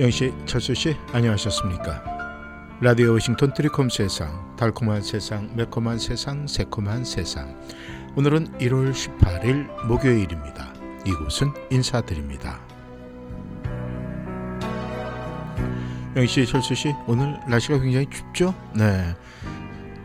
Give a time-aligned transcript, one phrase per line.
[0.00, 2.02] 영씨, 철수씨, 안녕하셨습니까?
[2.80, 7.60] 라디오 워싱턴 트리콤 세상, 달콤한 세상, 매콤한 세상, 새콤한 세상.
[8.16, 10.72] 오늘은 1월 18일 목요일입니다.
[11.04, 12.62] 이곳은 인사드립니다.
[16.16, 18.54] 영씨, 철수씨, 오늘 날씨가 굉장히 춥죠?
[18.74, 19.14] 네.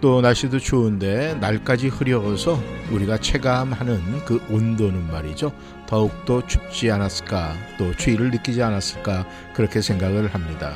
[0.05, 2.61] 또 날씨도 추운데 날까지 흐려서
[2.91, 5.51] 우리가 체감하는 그 온도는 말이죠.
[5.87, 9.25] 더욱더 춥지 않았을까, 또 추위를 느끼지 않았을까,
[9.55, 10.75] 그렇게 생각을 합니다.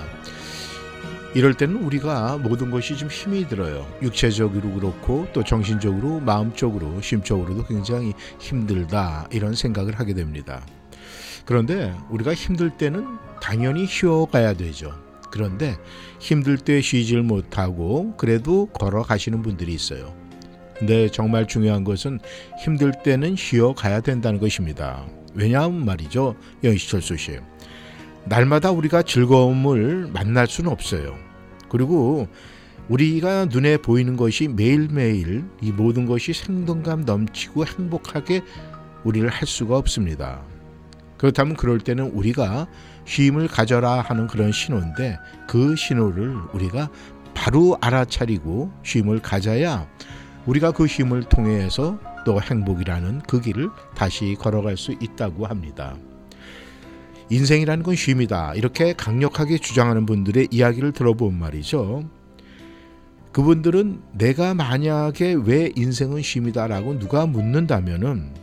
[1.35, 3.85] 이럴 때는 우리가 모든 것이 좀 힘이 들어요.
[4.01, 10.65] 육체적으로 그렇고 또 정신적으로, 마음적으로, 심적으로도 굉장히 힘들다 이런 생각을 하게 됩니다.
[11.45, 13.05] 그런데 우리가 힘들 때는
[13.39, 14.91] 당연히 쉬어가야 되죠.
[15.31, 15.77] 그런데
[16.19, 20.13] 힘들 때 쉬질 못하고 그래도 걸어가시는 분들이 있어요.
[20.77, 22.19] 근데 정말 중요한 것은
[22.63, 25.05] 힘들 때는 쉬어 가야 된다는 것입니다.
[25.33, 26.35] 왜냐하면 말이죠.
[26.63, 27.39] 영시철수 씨.
[28.25, 31.17] 날마다 우리가 즐거움을 만날 수는 없어요.
[31.69, 32.27] 그리고
[32.87, 38.41] 우리가 눈에 보이는 것이 매일매일 이 모든 것이 생동감 넘치고 행복하게
[39.03, 40.41] 우리를 할 수가 없습니다.
[41.19, 42.67] 그렇다면 그럴 때는 우리가
[43.05, 45.17] 쉼을 가져라 하는 그런 신호인데
[45.47, 46.89] 그 신호를 우리가
[47.35, 49.87] 바로 알아차리고 쉼을 가져야
[50.45, 55.95] 우리가 그 힘을 통해서 또 행복이라는 그 길을 다시 걸어갈 수 있다고 합니다.
[57.29, 58.55] 인생이라는 건 쉼이다.
[58.55, 62.09] 이렇게 강력하게 주장하는 분들의 이야기를 들어본 말이죠.
[63.31, 68.33] 그분들은 내가 만약에 왜 인생은 쉼이다라고 누가 묻는다면은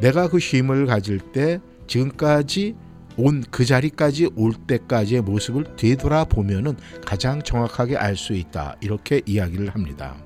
[0.00, 1.60] 내가 그 쉼을 가질 때
[1.90, 2.76] 지금까지
[3.16, 8.76] 온 그 자리까지 올 때까지의 모습을 되돌아보면은 가장 정확하게 알 수 있다.
[8.80, 10.16] 이렇게 이야기를 합니다.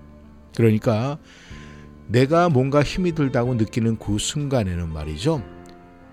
[0.55, 1.19] 그러니까
[2.07, 5.43] 내가 뭔가 힘이 들다고 느끼는 그 순간에는 말이죠.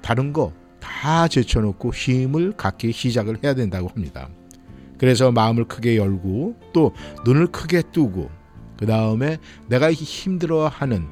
[0.02, 4.30] 다른 거 다 제쳐놓고 힘을 갖기 시작을 해야 된다고 합니다.
[4.98, 6.94] 그래서 마음을 크게 열고 또
[7.26, 8.30] 눈을 크게 뜨고
[8.78, 11.08] 그 다음에 내가 힘들어하는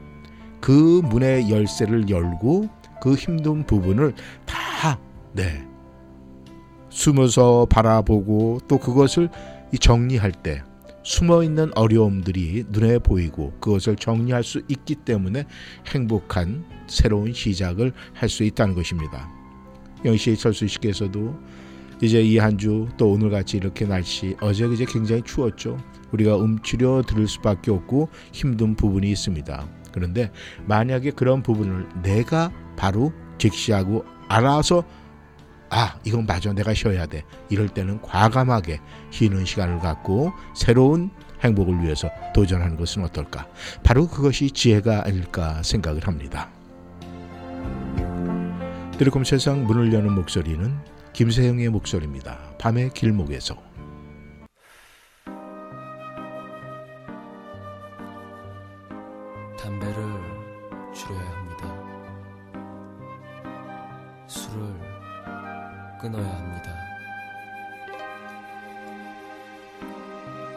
[0.60, 2.70] 그 문의 열쇠를 열고
[3.02, 4.14] 그 힘든 부분을
[4.46, 5.00] 다
[5.34, 5.64] 네.
[6.90, 9.30] 숨어서 바라보고 또 그것을
[9.80, 10.64] 정리할 때
[11.04, 15.46] 숨어 있는 어려움들이 눈에 보이고 그것을 정리할 수 있기 때문에
[15.88, 19.30] 행복한 새로운 시작을 할 수 있다는 것입니다.
[20.06, 21.36] 영시 철수 씨께서도
[22.02, 25.78] 이제 이 한 주 또 오늘 같이 이렇게 날씨 어제 그제 굉장히 추웠죠.
[26.12, 29.79] 우리가 움츠려 들을 수밖에 없고 힘든 부분이 있습니다.
[29.92, 30.32] 그런데
[30.66, 34.84] 만약에 그런 부분을 내가 바로 직시하고 알아서
[35.72, 36.52] 아, 이건 맞아.
[36.52, 37.24] 내가 쉬어야 돼.
[37.50, 38.80] 이럴 때는 과감하게
[39.12, 41.12] 쉬는 시간을 갖고 새로운
[41.44, 43.48] 행복을 위해서 도전하는 것은 어떨까?
[43.84, 46.50] 바로 그것이 지혜가 아닐까 생각을 합니다.
[48.98, 50.76] 드리콤 세상 문을 여는 목소리는
[51.14, 52.38] 김세영의 목소리입니다.
[52.58, 53.69] 밤의 길목에서.
[66.00, 66.72] 끊어야 합니다.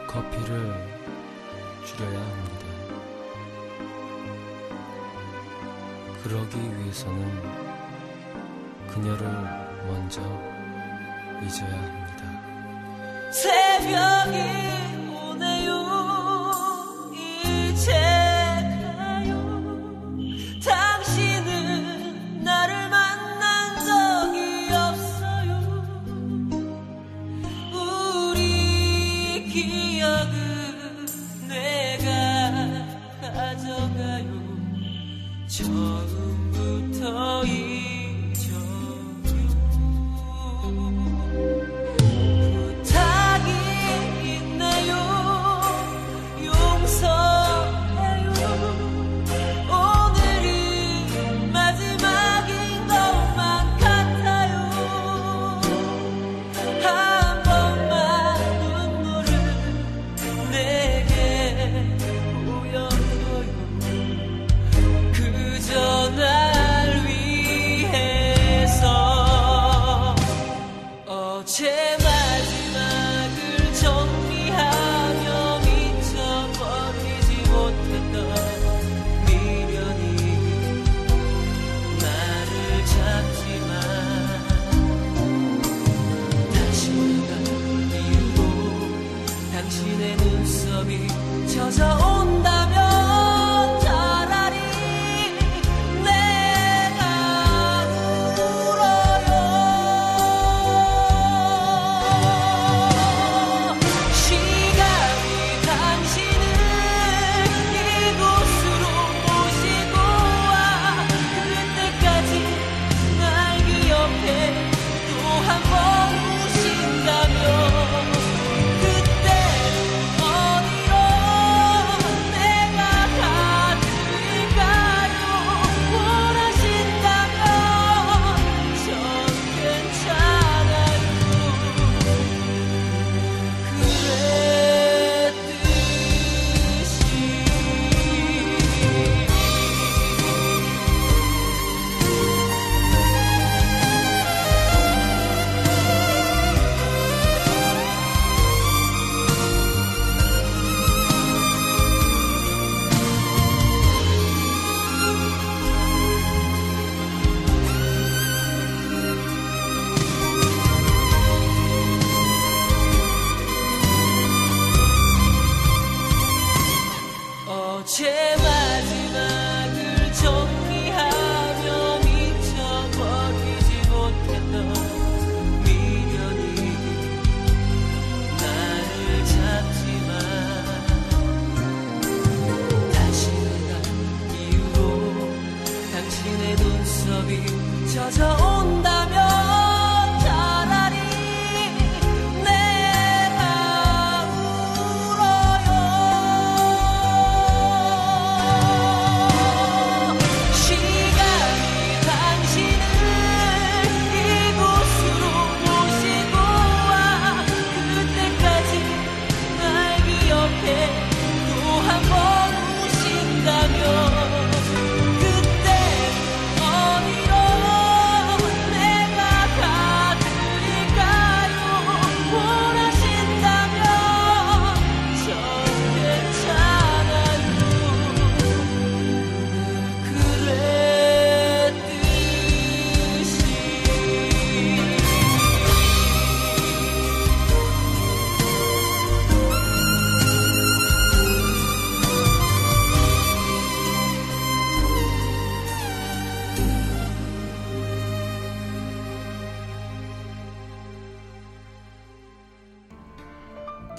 [0.07, 0.73] 커피를
[1.85, 2.65] 줄여야 합니다.
[6.23, 7.29] 그러기 위해서는
[8.87, 9.27] 그녀를
[9.85, 10.21] 먼저
[11.41, 12.23] 잊어야 합니다.
[13.31, 15.02] 새벽이
[35.53, 37.72] 처음부터 잊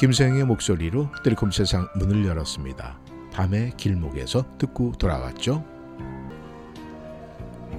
[0.05, 2.99] 김생의 목소리로 뜰콤 세상 문을 열었습니다.
[3.33, 5.65] 밤의 길목에서 듣고 돌아왔죠.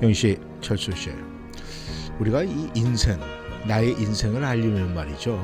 [0.01, 1.12] 영씨, 철수 씨,
[2.17, 3.20] 우리가 이 인생,
[3.67, 5.39] 나의 인생을 알려면 말이죠.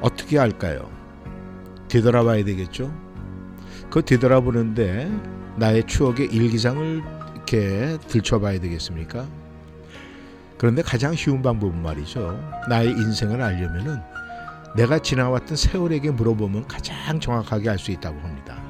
[0.00, 0.90] 어떻게 할까요?
[1.86, 2.92] 뒤돌아봐야 되겠죠.
[3.88, 5.08] 그 뒤돌아보는데
[5.56, 7.00] 나의 추억의 일기장을
[7.32, 9.24] 이렇게 들춰봐야 되겠습니까?
[10.58, 12.40] 그런데 가장 쉬운 방법은 말이죠.
[12.68, 14.15] 나의 인생을 알려면은
[14.76, 18.62] 내가 지나왔던 세월에게 물어보면 가장 정확하게 알 수 있다고 합니다.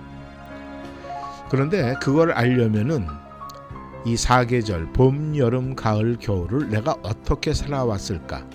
[1.50, 3.06] 그런데 그걸 알려면은
[4.04, 8.46] 이 사계절 봄, 여름, 가을, 겨울을 내가 어떻게 살아왔을까?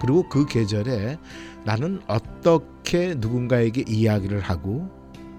[0.00, 1.18] 그리고 그 계절에
[1.64, 4.90] 나는 어떻게 누군가에게 이야기를 하고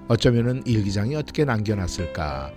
[0.07, 2.51] 어쩌면은 일기장에 어떻게 남겨놨을까?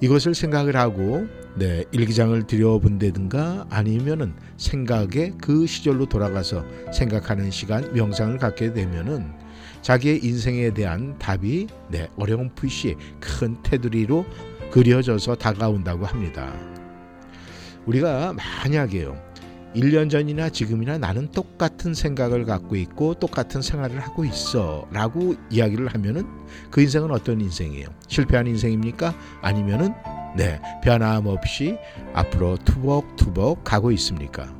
[0.00, 1.26] 이것을 생각을 하고
[1.56, 9.32] 네, 일기장을 들여본다든가 아니면은 생각에 그 시절로 돌아가서 생각하는 시간, 명상을 갖게 되면은
[9.82, 14.24] 자기의 인생에 대한 답이 네, 어렴풋이 큰 테두리로
[14.70, 16.52] 그려져서 다가온다고 합니다.
[17.86, 19.27] 우리가 만약에요.
[19.78, 26.26] 1년 전이나 지금이나 나는 똑같은 생각을 갖고 있고 똑같은 생활을 하고 있어 라고 이야기를 하면은
[26.70, 27.86] 그 인생은 어떤 인생이에요?
[28.08, 29.14] 실패한 인생입니까?
[29.40, 29.94] 아니면은
[30.36, 31.78] 네, 변함없이
[32.12, 34.52] 앞으로 투벅투벅 가고 있습니까?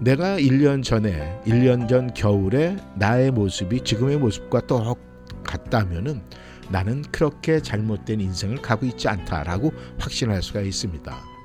[0.00, 6.22] 내가 1년 전에 1년 전 겨울에 나의 모습이 지금의 모습과 똑같다면은
[6.70, 11.35] 나는 그렇게 잘못된 인생을 가고 있지 않다라고 확신할 수가 있습니다.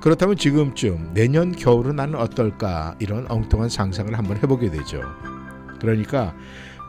[0.00, 5.02] 그렇다면 지금쯤 내년 겨울은 나는 어떨까 이런 엉뚱한 상상을 한번 해보게 되죠.
[5.80, 6.34] 그러니까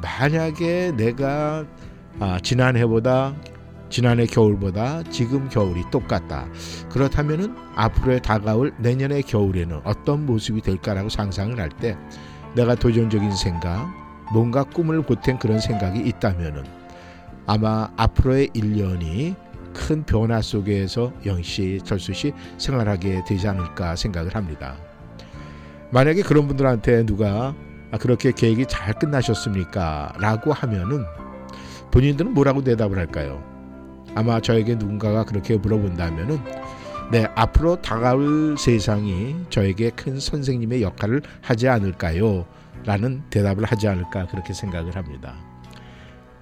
[0.01, 1.65] 만약에 내가
[2.19, 3.33] 아, 지난해보다
[3.89, 6.47] 지난해 겨울보다 지금 겨울이 똑같다.
[6.91, 11.97] 그렇다면은 앞으로의 다가올 내년의 겨울에는 어떤 모습이 될까라고 상상을 할 때
[12.55, 13.87] 내가 도전적인 생각,
[14.33, 16.63] 뭔가 꿈을 보탠 그런 생각이 있다면은
[17.47, 19.35] 아마 앞으로의 1년이
[19.79, 24.75] 큰 변화 속에서 영씨, 철수씨 생활하게 되지 않을까 생각을 합니다.
[25.91, 27.55] 만약에 그런 분들한테 누가
[27.91, 30.13] 아, 그렇게 계획이 잘 끝나셨습니까?
[30.19, 31.03] 라고 하면은
[31.91, 33.41] 본인들은 뭐라고 대답을 할까요?
[34.15, 36.39] 아마 저에게 누군가가 그렇게 물어본다면은
[37.12, 42.45] 네, 앞으로 다가올 세상이 저에게 큰 선생님의 역할을 하지 않을까요?
[42.86, 45.48] 라는 대답을 하지 않을까 그렇게 생각을 합니다.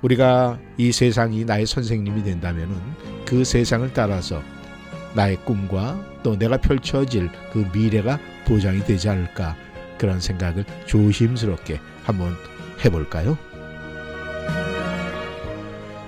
[0.08, 2.76] 우리가 이 세상이 나의 선생님이 된다면은
[3.26, 4.42] 그 세상을 따라서
[5.14, 9.58] 나의 꿈과 또 내가 펼쳐질 그 미래가 보장이 되지 않을까
[9.98, 12.34] 그런 생각을 조심스럽게 한번
[12.86, 13.38] 해볼까요?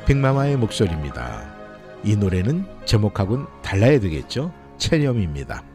[0.05, 1.53] 빅마마의 목소리입니다.
[2.03, 4.53] 이 노래는 제목하고는 달라야 되겠죠?
[4.77, 5.68] 체념입니다.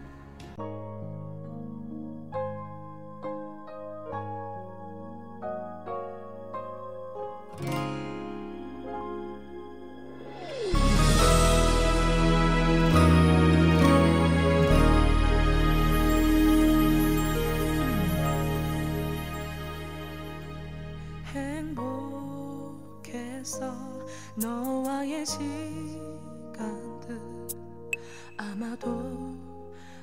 [28.36, 28.88] 아마도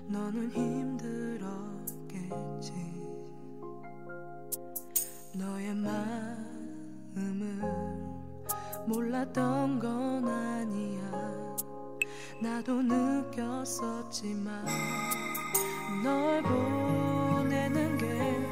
[0.07, 1.51] 너는 힘들었겠지.
[5.33, 7.61] 너의 마음을
[8.87, 11.01] 몰랐던 건 아니야.
[12.41, 14.65] 나도 느꼈었지만
[16.03, 18.51] 널 보내는 게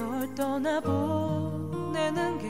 [0.00, 2.48] 널 떠나보내는 게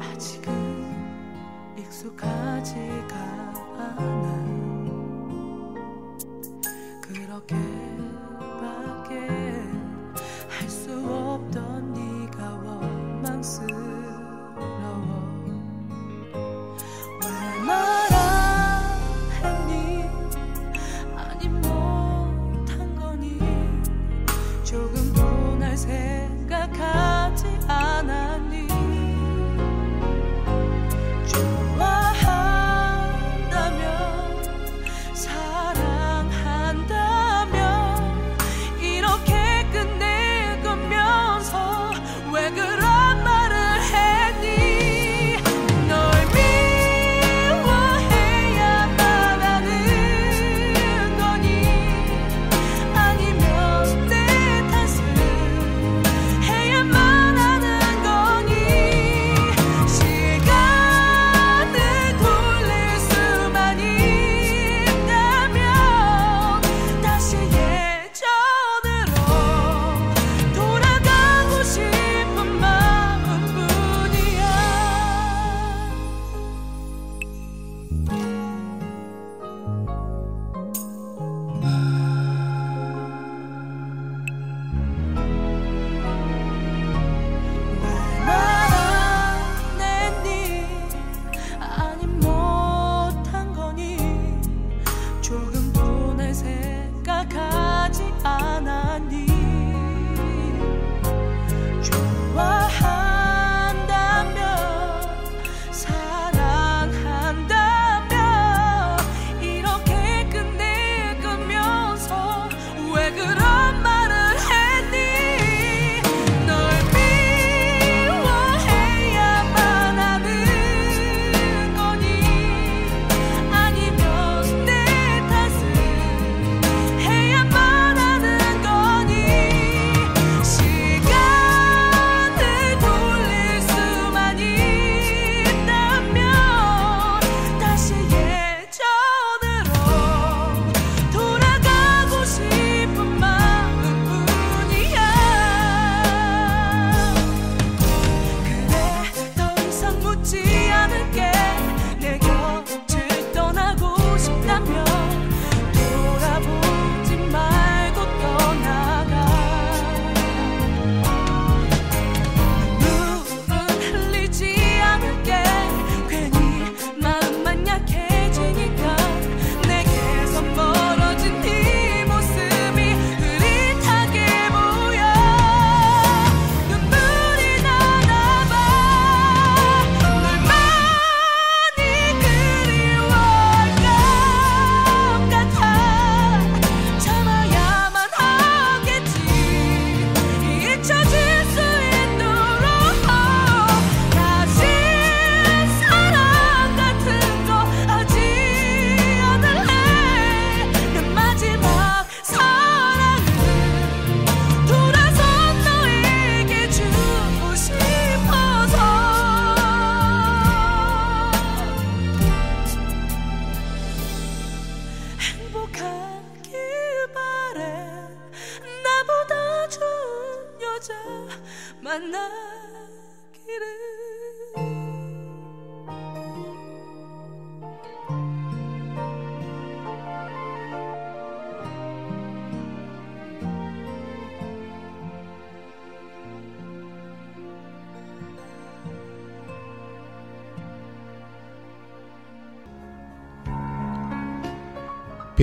[0.00, 3.14] 아직은 익숙하지가
[3.78, 4.57] 않아
[13.42, 13.77] So.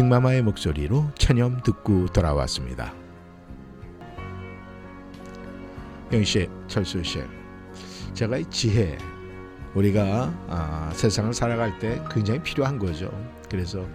[0.05, 2.93] 빅마마의 목소리로 천염 듣고 돌아왔습니다.
[6.11, 7.21] 영씨, 철수 씨,
[8.13, 8.97] 제가 이 지혜
[9.73, 13.11] 우리가 아, 세상을 살아갈 때 굉장히 필요한 거죠.
[13.49, 13.85] 그래서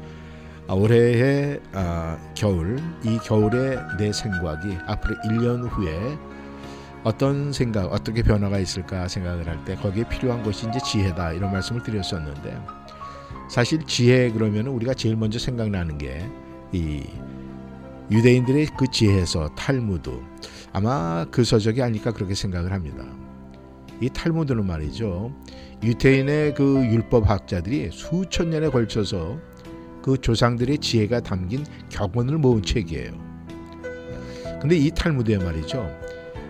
[0.66, 6.18] 아, 올해의 아, 겨울, 이 겨울의 내 생각이 앞으로 1년 후에
[7.04, 11.82] 어떤 생각, 어떻게 변화가 있을까 생각을 할 때 거기에 필요한 것이 이제 지혜다 이런 말씀을
[11.82, 12.58] 드렸었는데
[13.48, 16.30] 사실 지혜 그러면 우리가 제일 먼저 생각나는 게
[16.72, 17.02] 이
[18.10, 20.20] 유대인들의 그 지혜에서 탈무드
[20.72, 23.04] 아마 그 서적이 아닐까 그렇게 생각을 합니다.
[24.00, 25.34] 이 탈무드는 말이죠.
[25.82, 29.38] 유대인의 그 율법 학자들이 수천 년에 걸쳐서
[30.02, 33.12] 그 조상들의 지혜가 담긴 격언을 모은 책이에요.
[34.60, 35.90] 근데 이 탈무드에 말이죠.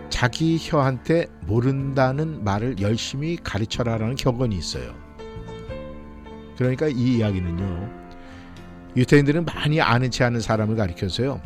[0.09, 4.93] 자기 혀한테 모른다는 말을 열심히 가르쳐라라는 격언이 있어요.
[6.61, 7.89] 그러니까 이 이야기는요.
[8.95, 11.41] 유태인들은 많이 아는 체 않은 사람을 가리켜서요.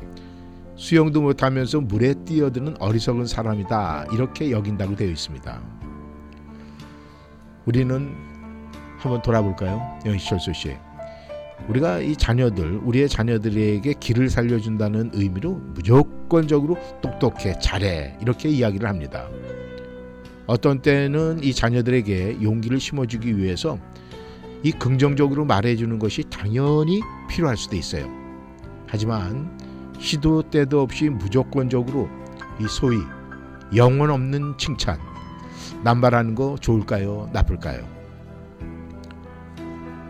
[0.76, 5.62] 수영도 못하면서 물에 뛰어드는 어리석은 사람이다 이렇게 여긴다고 되어 있습니다.
[7.66, 8.14] 우리는
[8.98, 10.76] 한번 돌아볼까요, 영희철수 씨?
[11.70, 19.30] 우리가 이 자녀들, 우리의 자녀들에게 길을 살려준다는 의미로 무조건적으로 똑똑해, 잘해 이렇게 이야기를 합니다.
[20.46, 23.80] 어떤 때는 이 자녀들에게 용기를 심어주기 위해서
[24.66, 27.00] 이 긍정적으로 말해주는 것이 당연히
[27.30, 28.10] 필요할 수도 있어요.
[28.88, 29.56] 하지만
[30.00, 32.10] 시도 때도 없이 무조건적으로
[32.60, 32.98] 이 소위
[33.76, 34.98] 영혼 없는 칭찬
[35.84, 37.30] 남발하는 거 좋을까요?
[37.32, 37.86] 나쁠까요?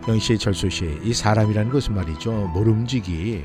[0.08, 2.32] 영씨, 철수씨, 이 사람이라는 것은 말이죠.
[2.54, 3.44] 모름지기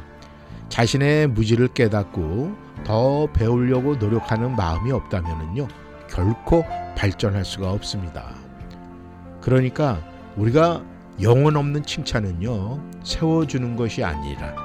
[0.69, 5.67] 자신의 무지를 깨닫고 더 배우려고 노력하는 마음이 없다면요
[6.09, 6.63] 결코
[6.95, 8.33] 발전할 수가 없습니다.
[9.41, 10.01] 그러니까
[10.37, 10.85] 우리가
[11.21, 14.55] 영혼 없는 칭찬은요, 세워주는 것이 아니라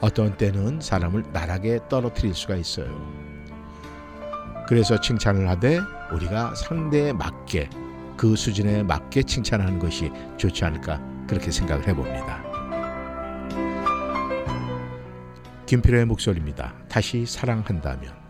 [0.00, 2.86] 어떤 때는 사람을 나락에 떨어뜨릴 수가 있어요.
[4.68, 5.80] 그래서 칭찬을 하되
[6.12, 7.68] 우리가 상대에 맞게
[8.16, 12.44] 그 수준에 맞게 칭찬하는 것이 좋지 않을까 그렇게 생각을 해봅니다.
[15.66, 16.74] 김필의 목소리입니다.
[16.88, 18.21] 다시 사랑한다면.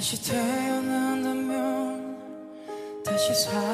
[0.00, 1.52] 다시 태어난다면
[3.04, 3.69] 다시 사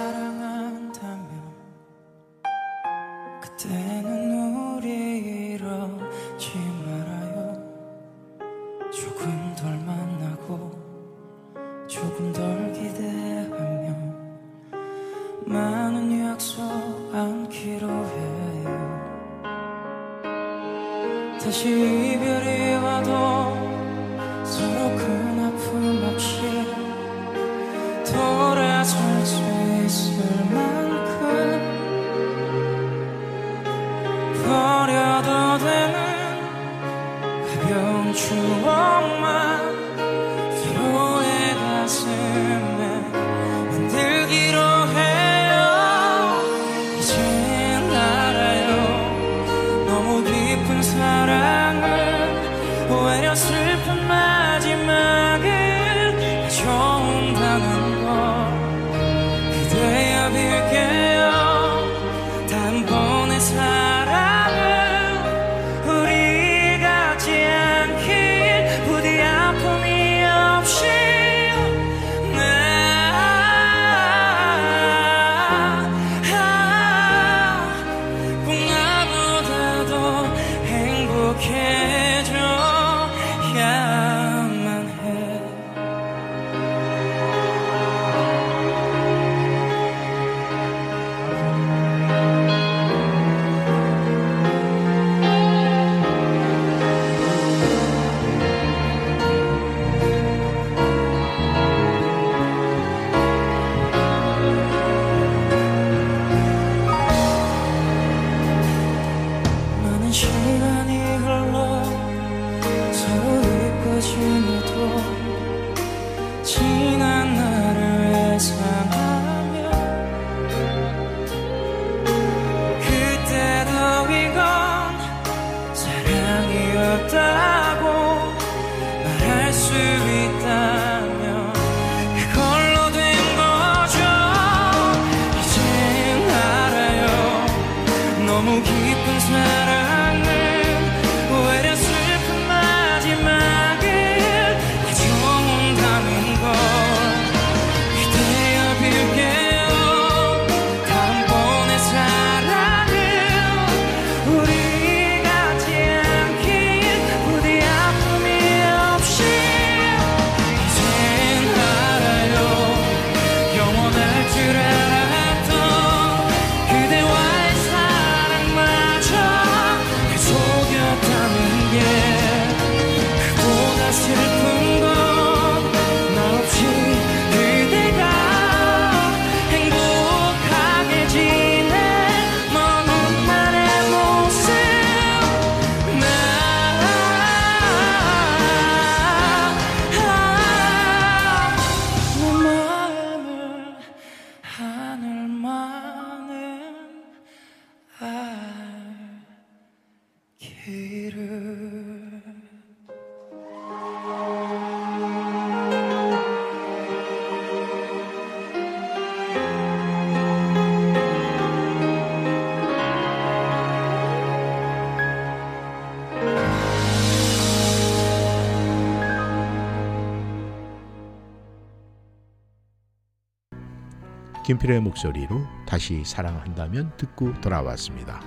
[224.46, 228.22] 김필의 목소리로 다시 사랑한다면 듣고 돌아왔습니다.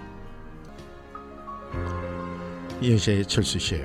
[2.82, 3.82] 이현시의 철수 씨,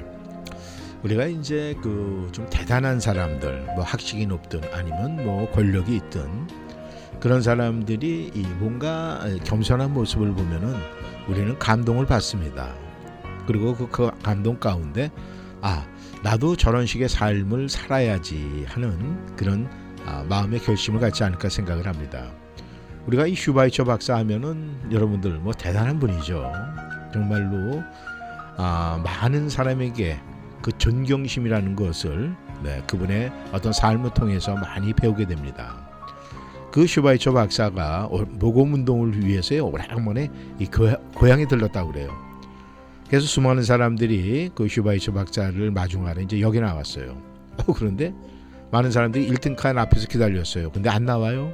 [1.05, 6.49] 우리가 이제 그 좀 대단한 사람들, 뭐 학식이 높든 아니면 뭐 권력이 있든
[7.21, 10.75] 그런 사람들이 이 뭔가 겸손한 모습을 보면은
[11.29, 12.75] 우리는 감동을 받습니다.
[13.47, 15.13] 그리고 그, 그 감동 가운데
[15.61, 15.87] 아
[16.25, 19.84] 나도 저런 식의 삶을 살아야지 하는 그런 아,
[20.29, 22.31] 마음의 결심을 갖지 않을까 생각을 합니다.
[23.07, 26.51] 우리가 이 슈바이처 박사 하면은 여러분들 뭐 대단한 분이죠.
[27.13, 27.83] 정말로
[28.57, 30.19] 아, 많은 사람에게
[30.63, 35.77] 그 존경심이라는 것을 네, 그분의 어떤 삶을 통해서 많이 배우게 됩니다.
[36.73, 42.11] 그 슈바이처 박사가 오- 모금 운동을 위해서요 오래간만에 이 고- 고향에 들렀다고 그래요.
[43.09, 47.17] 그래서 수많은 사람들이 그 슈바이처 박사를 마중하러 이제 여기 나왔어요.
[47.59, 48.15] 어, 그런데
[48.75, 50.73] 많은 사람들이 1등 칸 앞에서 기다렸어요.
[50.73, 51.53] 근데 안 나와요.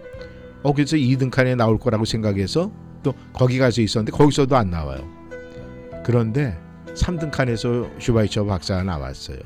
[0.62, 5.06] 어 그래서 2등 칸에 나올 거라고 생각해서 또 거기 가서 있었는데 거기서도 안 나와요.
[6.02, 6.58] 그런데
[6.94, 9.38] 3등 칸에서 슈바이처 박사가 나왔어요.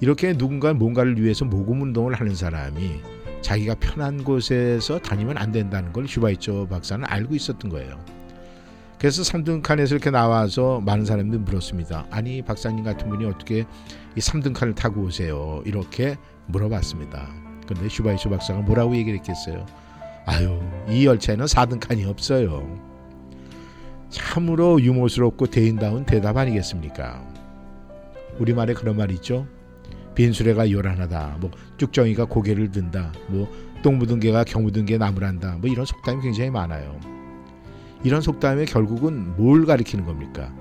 [0.00, 3.02] 이렇게 누군가 뭔가를 위해서 모금 운동을 하는 사람이
[3.42, 8.02] 자기가 편한 곳에서 다니면 안 된다는 걸 슈바이처 박사는 알고 있었던 거예요.
[8.98, 12.06] 그래서 3등 칸에서 이렇게 나와서 많은 사람들이 물었습니다.
[12.10, 13.66] 아니 박사님 같은 분이 어떻게
[14.16, 15.62] 이 3등 칸을 타고 오세요?
[15.66, 16.16] 이렇게
[16.50, 17.28] 물어봤습니다.
[17.66, 19.64] 근데 슈바이처 박사가 뭐라고 얘기를 했겠어요?
[20.26, 22.78] 아유 이 열차에는 4등 칸이 없어요.
[24.08, 27.24] 참으로 유머스럽고 대인다운 대답 아니겠습니까?
[28.38, 29.46] 우리말에 그런 말 있죠.
[30.14, 31.38] 빈수레가 요란하다.
[31.40, 33.12] 뭐 쭉정이가 고개를 든다.
[33.28, 35.58] 뭐똥 묻은 개가 경 묻은 개 나무란다.
[35.60, 36.98] 뭐 이런 속담이 굉장히 많아요.
[38.02, 40.52] 이런 속담이 결국은 뭘 가리키는 겁니까?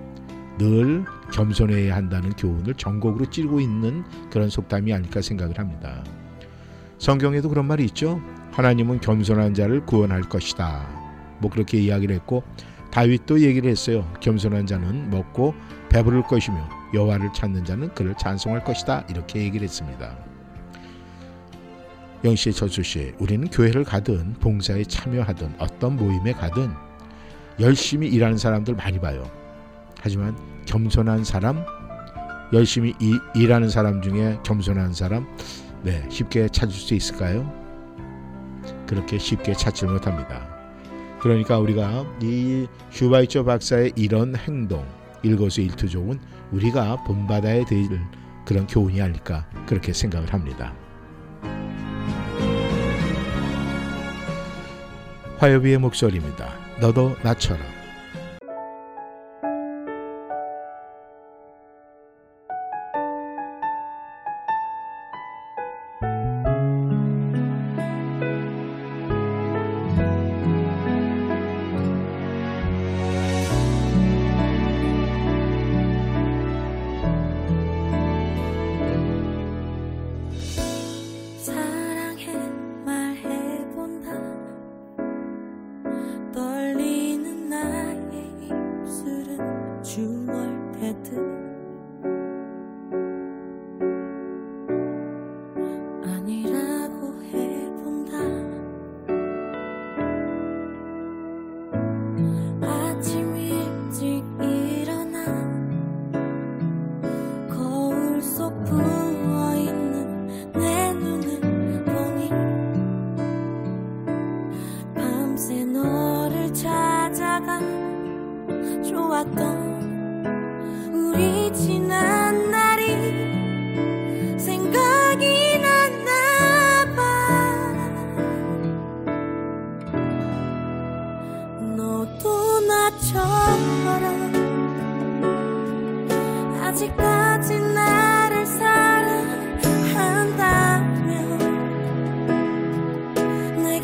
[0.58, 6.04] 늘 겸손해야 한다는 교훈을 전곡으로 찌르고 있는 그런 속담이 아닐까 생각을 합니다.
[6.98, 8.22] 성경에도 그런 말이 있죠.
[8.52, 10.88] 하나님은 겸손한 자를 구원할 것이다.
[11.40, 12.44] 뭐 그렇게 이야기를 했고
[12.92, 14.12] 다윗도 얘기를 했어요.
[14.20, 15.54] 겸손한 자는 먹고
[15.90, 19.06] 배부를 것이며 여호와를 찾는 자는 그를 찬송할 것이다.
[19.10, 20.18] 이렇게 얘기를 했습니다.
[22.26, 26.70] 영씨, 저수씨, 우리는 교회를 가든 봉사에 참여하든 어떤 모임에 가든
[27.60, 29.24] 열심히 일하는 사람들 많이 봐요.
[30.02, 31.64] 하지만 겸손한 사람,
[32.54, 35.28] 열심히 이, 일하는 사람 중에 겸손한 사람,
[35.84, 37.52] 네 쉽게 찾을 수 있을까요?
[38.88, 40.48] 그렇게 쉽게 찾지 못합니다.
[41.20, 44.86] 그러니까 우리가 이 슈바이처 박사의 이런 행동,
[45.24, 46.20] 일거수일투족은
[46.52, 47.88] 우리가 본받아야 될
[48.46, 50.74] 그런 교훈이 아닐까 그렇게 생각을 합니다.
[55.38, 56.50] 화요비의 목소리입니다.
[56.82, 57.79] 너도 나처럼.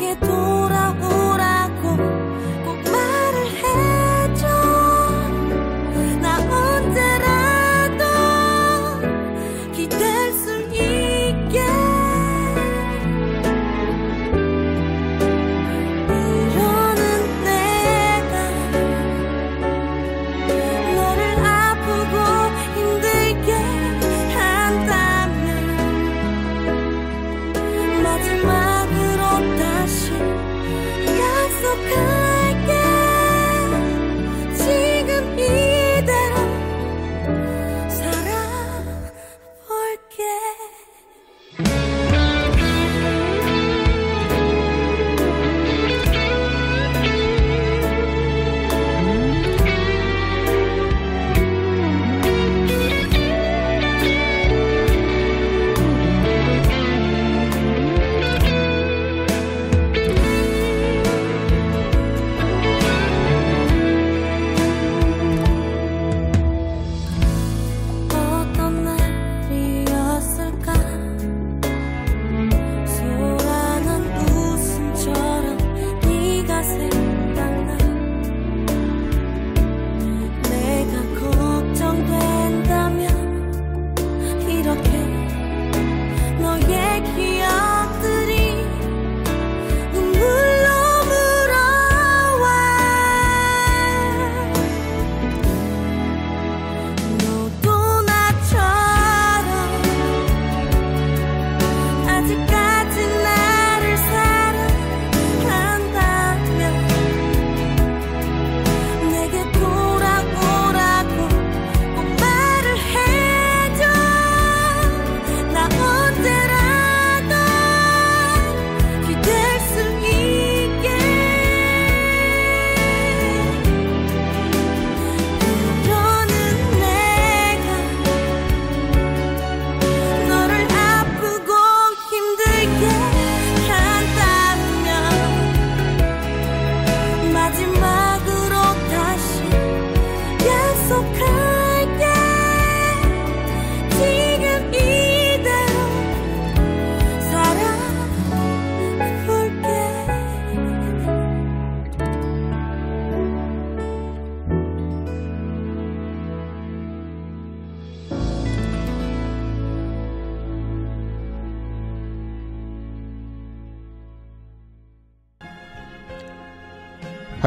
[0.06, 0.45] que tu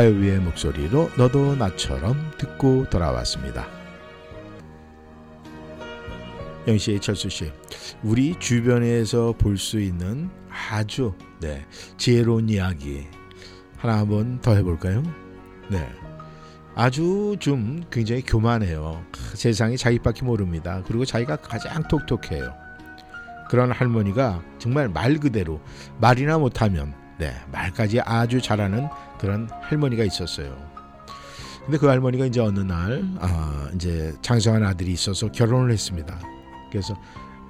[0.09, 3.67] 화요위의 목소리로 너도 나처럼 듣고 돌아왔습니다.
[6.67, 7.51] 영씨 철수 씨,
[8.03, 10.29] 우리 주변에서 볼 수 있는
[10.71, 11.65] 아주 네,
[11.97, 13.07] 지혜로운 이야기
[13.77, 15.03] 하나 한번 더 해볼까요?
[15.69, 15.87] 네,
[16.75, 19.03] 아주 좀 굉장히 교만해요.
[19.35, 20.81] 세상이 자기밖에 모릅니다.
[20.87, 22.53] 그리고 자기가 가장 똑똑해요.
[23.49, 25.59] 그런 할머니가 정말 말 그대로
[25.99, 28.87] 말이나 못하면 네, 말까지 아주 잘하는
[29.19, 30.55] 그런 할머니가 있었어요.
[31.65, 36.19] 근데 그 할머니가 이제 어느 날 아, 이제 장성한 아들이 있어서 결혼을 했습니다.
[36.71, 36.95] 그래서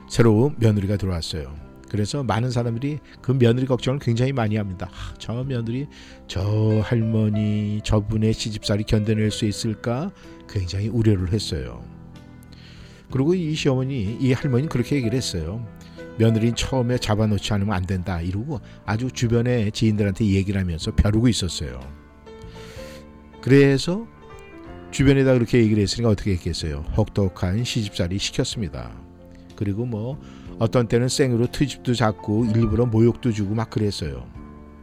[0.09, 1.55] 새로운 며느리가 들어왔어요.
[1.89, 4.89] 그래서 많은 사람들이 그 며느리 걱정을 굉장히 많이 합니다.
[4.91, 5.87] 아, 저 며느리,
[6.27, 10.11] 저 할머니, 저분의 시집살이 견뎌낼 수 있을까
[10.47, 11.83] 굉장히 우려를 했어요.
[13.11, 15.65] 그리고 이 시어머니, 이 할머니 그렇게 얘기를 했어요.
[16.19, 21.79] 며느리는 처음에 잡아놓지 않으면 안 된다 이러고 아주 주변의 지인들한테 얘기를 하면서 벼르고 있었어요.
[23.41, 24.05] 그래서
[24.91, 26.83] 주변에다 그렇게 얘기를 했으니까 어떻게 했겠어요?
[26.97, 28.91] 혹독한 시집살이 시켰습니다.
[29.55, 30.19] 그리고 뭐
[30.59, 34.27] 어떤 때는 생으로 트집도 잡고 일부러 모욕도 주고 막 그랬어요.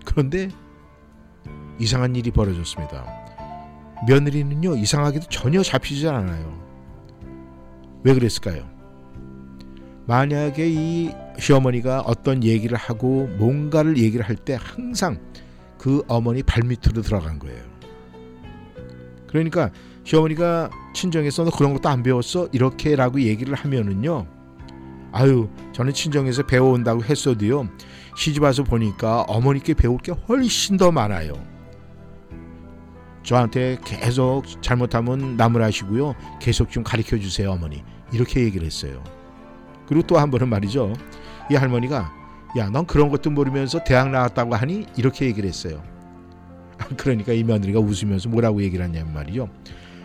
[0.07, 0.49] 그런데
[1.79, 3.05] 이상한 일이 벌어졌습니다.
[4.09, 6.65] 며느리는요 이상하게도 전혀 잡히지 않아요.
[8.05, 8.67] 왜 그랬을까요?
[10.07, 15.19] 만약에 이 시어머니가 어떤 얘기를 하고 뭔가를 얘기를 할 때 항상
[15.79, 17.63] 그 어머니 발밑으로 들어간 거예요.
[19.29, 19.71] 그러니까
[20.05, 22.49] 시어머니가 친정에서 너 그런 것도 안 배웠어?
[22.53, 24.27] 이렇게라고 얘기를 하면은요.
[25.13, 27.69] 아유, 저는 친정에서 배워온다고 했어도요.
[28.17, 31.33] 시집 와서 보니까 어머니께 배울 게 훨씬 더 많아요.
[33.23, 36.15] 저한테 계속 잘못하면 나무라시고요.
[36.41, 37.83] 계속 좀 가르쳐 주세요, 어머니.
[38.13, 39.03] 이렇게 얘기를 했어요.
[39.89, 40.93] 그리고 또 한 번은 말이죠.
[41.51, 42.13] 이 할머니가
[42.57, 45.83] 야, 넌 그런 것도 모르면서 대학 나왔다고 하니 이렇게 얘기를 했어요.
[46.97, 49.49] 그러니까 이 며느리가 웃으면서 뭐라고 얘기를 하냐면 말이죠.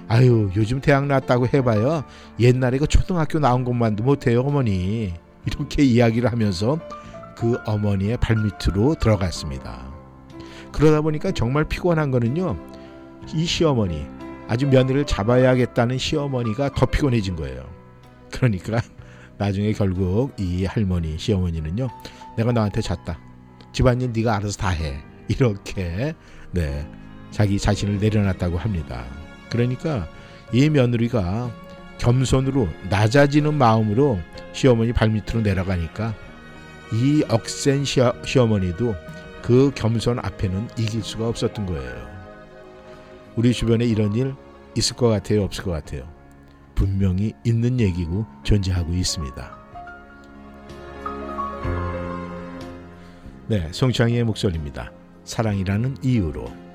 [0.07, 2.03] 아유, 요즘 대학 나왔다고 해봐요.
[2.39, 5.13] 옛날에 그 초등학교 나온 것만도 못해요, 어머니.
[5.45, 6.79] 이렇게 이야기를 하면서
[7.37, 9.89] 그 어머니의 발밑으로 들어갔습니다.
[10.73, 12.57] 그러다 보니까 정말 피곤한 거는요.
[13.33, 14.05] 이 시어머니,
[14.49, 17.63] 아주 며느리를 잡아야겠다는 시어머니가 더 피곤해진 거예요.
[18.31, 18.81] 그러니까
[19.37, 21.89] 나중에 결국 이 할머니 시어머니는요
[22.37, 23.19] 내가 너한테 잤다.
[23.73, 24.99] 집안일 네가 알아서 다 해.
[25.27, 26.13] 이렇게
[26.51, 26.87] 네
[27.31, 29.05] 자기 자신을 내려놨다고 합니다.
[29.49, 30.07] 그러니까
[30.51, 31.51] 이 며느리가
[31.97, 34.19] 겸손으로 낮아지는 마음으로
[34.53, 36.13] 시어머니 발밑으로 내려가니까
[36.93, 38.95] 이 억센 시어, 시어머니도
[39.41, 42.11] 그 겸손 앞에는 이길 수가 없었던 거예요.
[43.35, 44.35] 우리 주변에 이런 일
[44.75, 45.43] 있을 것 같아요?
[45.43, 46.20] 없을 것 같아요
[46.81, 49.57] 분명히 있는 얘기고 존재하고 있습니다.
[53.47, 54.91] 네, 송창희의 목소리입니다.
[55.23, 56.70] 사랑이라는 이유로.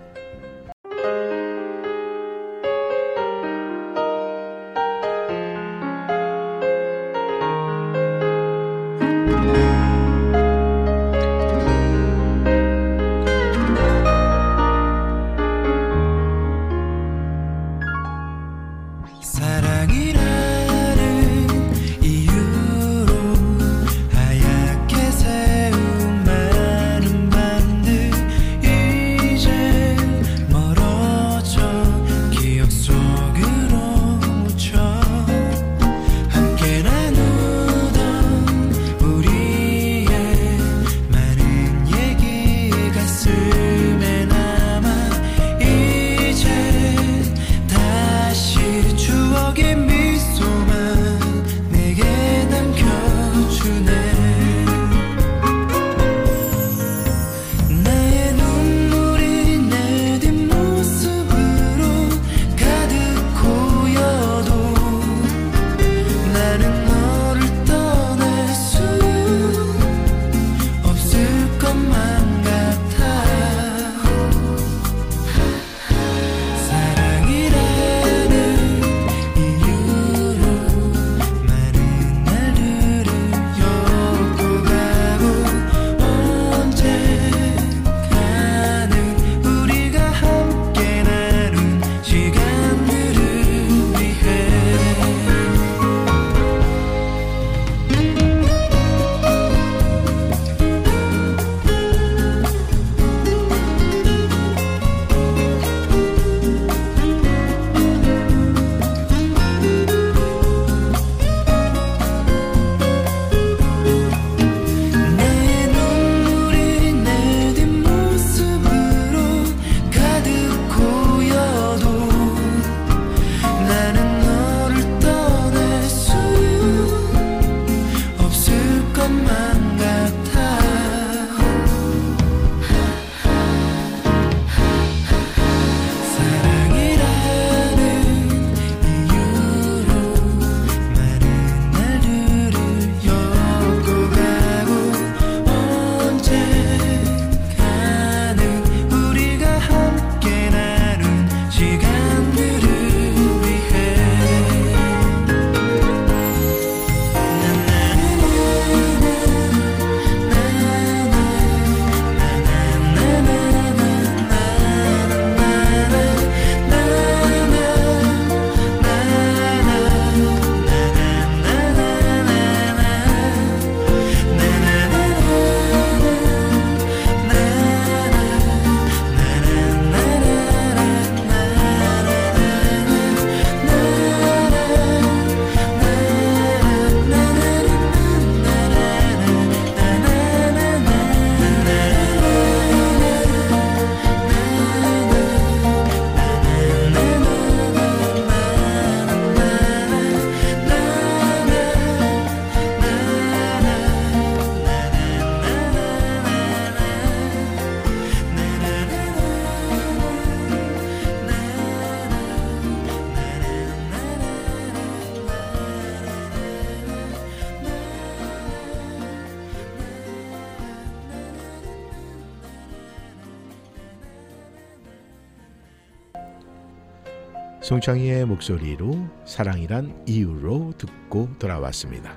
[227.66, 232.16] 송창희의 목소리로 사랑이란 이유로 듣고 돌아왔습니다.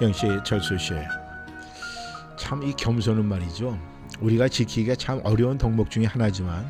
[0.00, 0.94] 영씨, 철수 씨,
[2.38, 3.78] 참 이 겸손은 말이죠.
[4.22, 6.64] 우리가 지키기가 참 어려운 덕목 중에 하나지만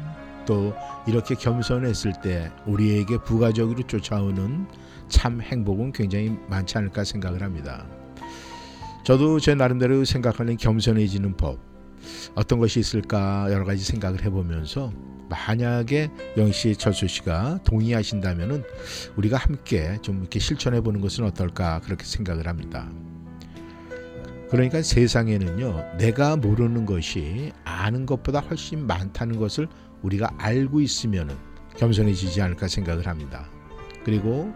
[0.45, 0.75] 또
[1.07, 4.67] 이렇게 겸손했을 때 우리에게 부가적으로 쫓아오는
[5.09, 7.87] 참 행복은 굉장히 많지 않을까 생각을 합니다.
[9.05, 11.76] 저도 제 나름대로 생각하는 겸손해지는 법
[12.35, 14.93] 어떤 것이 있을까 여러 가지 생각을 해보면서
[15.29, 18.63] 만약에 영씨 철수 씨가 동의하신다면은
[19.17, 22.89] 우리가 함께 좀 이렇게 실천해 보는 것은 어떨까 그렇게 생각을 합니다.
[24.51, 29.67] 그러니까 세상에는요 내가 모르는 것이 아는 것보다 훨씬 많다는 것을
[30.03, 31.35] 우리가 알고 있으면은
[31.77, 33.49] 겸손해지지 않을까 생각을 합니다.
[34.05, 34.55] 그리고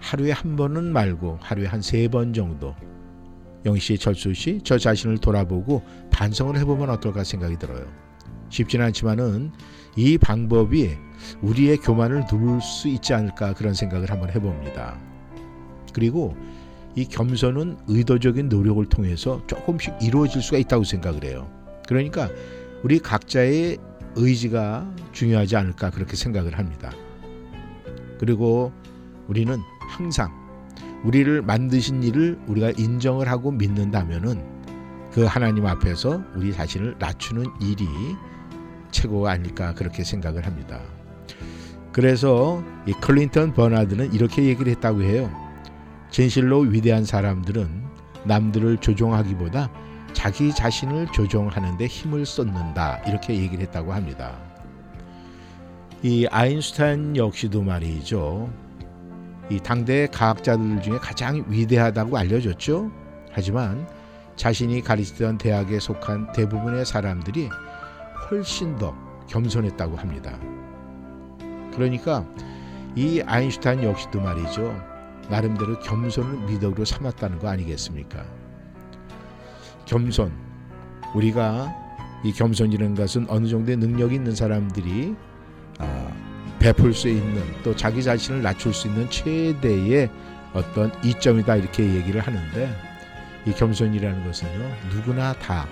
[0.00, 2.74] 하루에 한 번은 말고 하루에 한 세 번 정도
[3.64, 7.86] 영씨 철수 씨 저 자신을 돌아보고 반성을 해보면 어떨까 생각이 들어요.
[8.50, 9.52] 쉽지는 않지만은
[9.96, 10.96] 이 방법이
[11.42, 14.98] 우리의 교만을 누를 수 있지 않을까 그런 생각을 한번 해봅니다.
[15.92, 16.36] 그리고
[16.94, 21.50] 이 겸손은 의도적인 노력을 통해서 조금씩 이루어질 수가 있다고 생각을 해요.
[21.88, 22.28] 그러니까
[22.82, 23.78] 우리 각자의
[24.16, 26.92] 의지가 중요하지 않을까 그렇게 생각을 합니다.
[28.18, 28.72] 그리고
[29.26, 29.58] 우리는
[29.88, 30.43] 항상
[31.04, 34.42] 우리를 만드신 일을 우리가 인정을 하고 믿는다면은
[35.12, 37.86] 그 하나님 앞에서 우리 자신을 낮추는 일이
[38.90, 40.80] 최고가 아닐까 그렇게 생각을 합니다.
[41.92, 45.30] 그래서 이 클린턴 버나드는 이렇게 얘기를 했다고 해요.
[46.10, 47.84] 진실로 위대한 사람들은
[48.24, 49.70] 남들을 조종하기보다
[50.12, 53.02] 자기 자신을 조종하는 데 힘을 쏟는다.
[53.06, 54.36] 이렇게 얘기를 했다고 합니다.
[56.02, 58.63] 이 아인슈타인 역시도 말이죠.
[59.50, 62.90] 이 당대 과학자들 중에 가장 위대하다고 알려졌죠.
[63.30, 63.86] 하지만
[64.36, 67.48] 자신이 가르치던 대학에 속한 대부분의 사람들이
[68.30, 68.96] 훨씬 더
[69.28, 70.38] 겸손했다고 합니다.
[71.72, 72.26] 그러니까
[72.96, 74.74] 이 아인슈타인 역시도 말이죠.
[75.28, 78.24] 나름대로 겸손을 미덕으로 삼았다는 거 아니겠습니까?
[79.86, 80.32] 겸손.
[81.14, 81.72] 우리가
[82.24, 85.14] 이 겸손이라는 것은 어느 정도의 능력이 있는 사람들이
[85.78, 86.12] 아,
[86.64, 90.08] 베풀 수 있는 또 자기 자신을 낮출 수 있는 최대의
[90.54, 92.74] 어떤 이점이다 이렇게 얘기를 하는데
[93.44, 95.66] 이 겸손이라는 것은요 누구나 다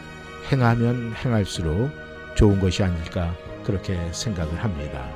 [0.53, 1.91] 행하면 행할수록
[2.37, 3.35] 좋은 것이 아닐까
[3.65, 5.09] 그렇게 생각을 합니다.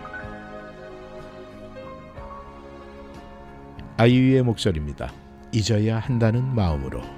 [3.98, 5.12] 아이유의 목소리입니다.
[5.52, 7.15] 잊어야 한다는 마음으로.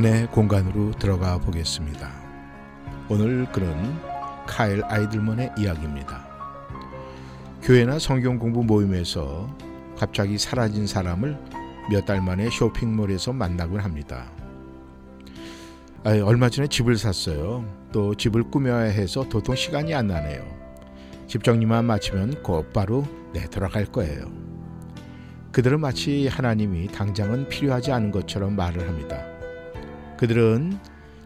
[0.00, 2.10] 은혜 공간으로 들어가 보겠습니다.
[3.10, 3.98] 오늘 글은
[4.46, 6.26] 카일 아이들먼의 이야기입니다.
[7.60, 9.54] 교회나 성경 공부 모임에서
[9.98, 11.36] 갑자기 사라진 사람을
[11.90, 14.32] 몇 달 만에 쇼핑몰에서 만나곤 합니다.
[16.04, 17.66] 아, 얼마 전에 집을 샀어요.
[17.92, 20.42] 또 집을 꾸며야 해서 도통 시간이 안 나네요.
[21.26, 24.32] 집 정리만 마치면 곧바로 내 돌아갈 거예요.
[25.52, 29.29] 그들은 마치 하나님이 당장은 필요하지 않은 것처럼 말을 합니다.
[30.20, 30.78] 그들은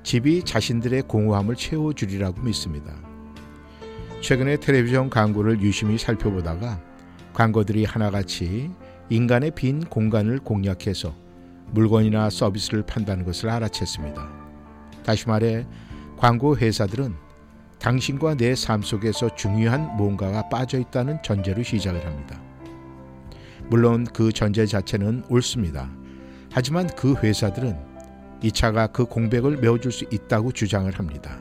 [0.04, 2.94] 집이 자신들의 공허함을 채워주리라고 믿습니다.
[4.20, 6.80] 최근에 텔레비전 광고를 유심히 살펴보다가
[7.32, 8.70] 광고들이 하나같이
[9.10, 11.12] 인간의 빈 공간을 공략해서
[11.72, 14.28] 물건이나 서비스를 판다는 것을 알아챘습니다.
[15.02, 15.66] 다시 말해
[16.16, 17.16] 광고 회사들은
[17.80, 22.40] 당신과 내 삶 속에서 중요한 뭔가가 빠져 있다는 전제로 시작을 합니다.
[23.68, 25.90] 물론 그 전제 자체는 옳습니다.
[26.52, 27.93] 하지만 그 회사들은
[28.44, 31.40] 이 차가 그 공백을 메워줄 수 있다고 주장을 합니다.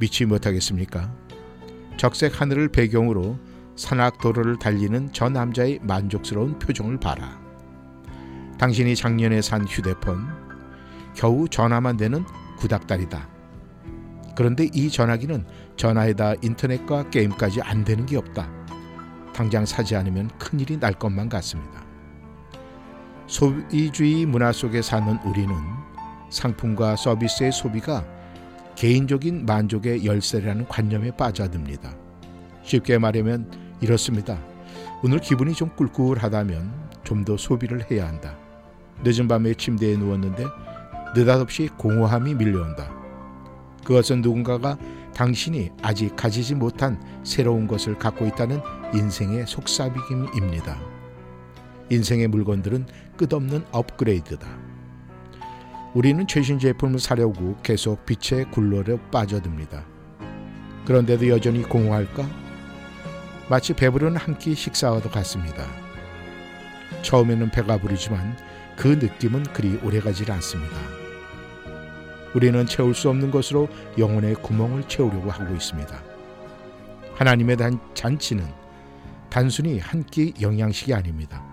[0.00, 1.14] 믿지 못하겠습니까?
[1.96, 3.38] 적색 하늘을 배경으로
[3.76, 7.40] 산악 도로를 달리는 저 남자의 만족스러운 표정을 봐라.
[8.58, 10.26] 당신이 작년에 산 휴대폰,
[11.14, 12.24] 겨우 전화만 되는
[12.58, 13.28] 구닥다리다.
[14.34, 15.44] 그런데 이 전화기는
[15.76, 18.50] 전화에다 인터넷과 게임까지 안 되는 게 없다.
[19.32, 21.83] 당장 사지 않으면 큰일이 날 것만 같습니다.
[23.26, 25.54] 소비주의 문화 속에 사는 우리는
[26.30, 28.04] 상품과 서비스의 소비가
[28.76, 31.94] 개인적인 만족의 열쇠라는 관념에 빠져듭니다.
[32.62, 33.50] 쉽게 말하면
[33.80, 34.38] 이렇습니다.
[35.02, 38.36] 오늘 기분이 좀 꿀꿀하다면 좀 더 소비를 해야 한다.
[39.04, 40.44] 늦은 밤에 침대에 누웠는데
[41.14, 42.90] 느닷없이 공허함이 밀려온다.
[43.84, 44.78] 그것은 누군가가
[45.14, 48.60] 당신이 아직 가지지 못한 새로운 것을 갖고 있다는
[48.94, 50.78] 인생의 속삭임입니다.
[51.90, 52.86] 인생의 물건들은
[53.16, 54.46] 끝없는 업그레이드다.
[55.94, 59.84] 우리는 최신 제품을 사려고 계속 빛의 굴러려 빠져듭니다.
[60.86, 62.28] 그런데도 여전히 공허할까?
[63.48, 65.64] 마치 배부른 한 끼 식사와도 같습니다.
[67.02, 68.36] 처음에는 배가 부르지만
[68.76, 70.76] 그 느낌은 그리 오래가지 않습니다.
[72.34, 76.02] 우리는 채울 수 없는 것으로 영혼의 구멍을 채우려고 하고 있습니다.
[77.14, 78.44] 하나님의 단 잔치는
[79.30, 81.44] 단순히 한 끼 영양식이 아닙니다.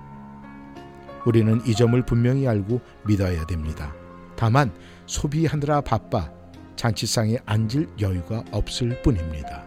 [1.25, 3.93] 우리는 이 점을 분명히 알고 믿어야 됩니다.
[4.35, 4.71] 다만
[5.05, 6.31] 소비하느라 바빠
[6.75, 9.65] 잔치상에 앉을 여유가 없을 뿐입니다.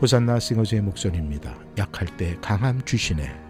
[0.00, 1.56] 호산나 싱어즈의 목소리입니다.
[1.78, 3.47] 약할 때 강함 주시네.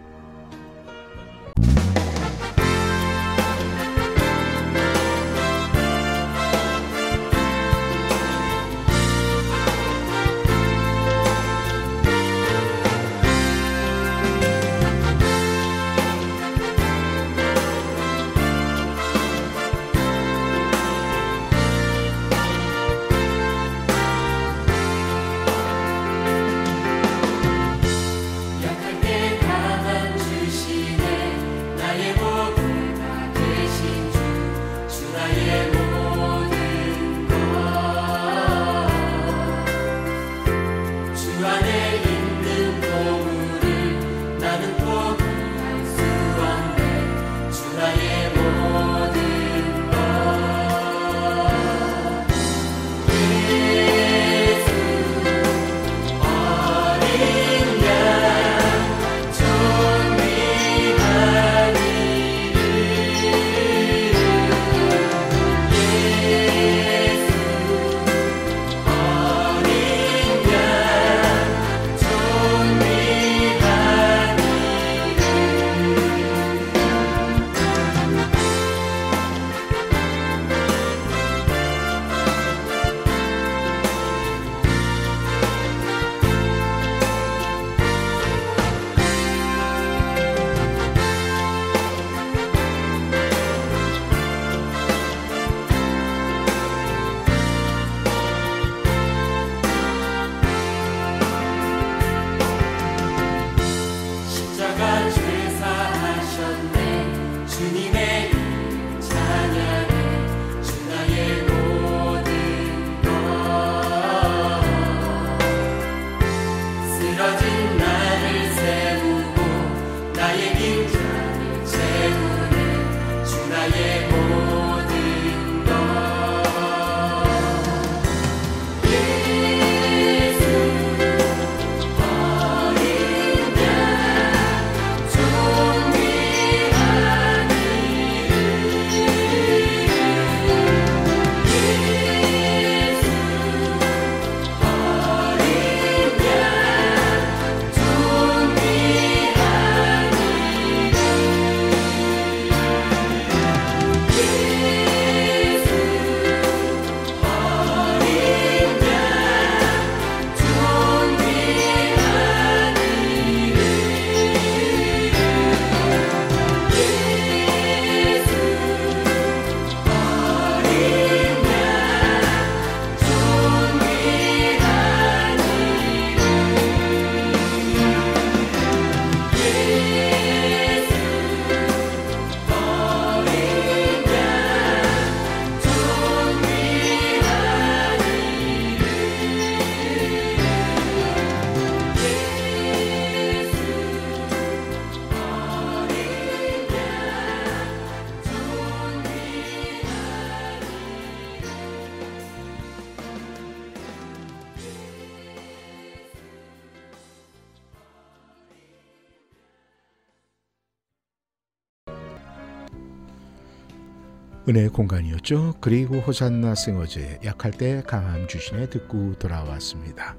[214.49, 215.53] 은혜의 공간이었죠.
[215.61, 220.17] 그리고 호산나 싱어즈의 약할 때 강함 주신에 듣고 돌아왔습니다.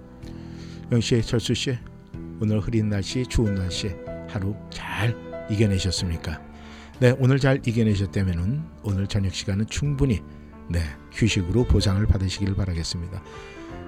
[0.92, 1.76] 영씨, 철수 씨,
[2.40, 3.90] 오늘 흐린 날씨, 추운 날씨
[4.28, 5.16] 하루 잘
[5.50, 6.40] 이겨내셨습니까?
[7.00, 10.20] 네, 오늘 잘 이겨내셨다면은 오늘 저녁 시간은 충분히
[10.68, 10.80] 네
[11.12, 13.22] 휴식으로 보상을 받으시길 바라겠습니다.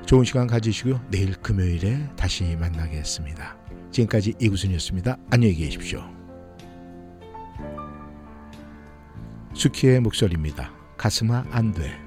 [0.07, 1.01] 좋은 시간 가지시고요.
[1.11, 3.57] 내일 금요일에 다시 만나겠습니다.
[3.93, 5.19] 지금까지 이구순이었습니다.
[5.31, 6.22] 안녕히 계십시오.
[9.55, 10.73] 수키의 목소리입니다.
[10.97, 12.02] 가슴아 안 돼.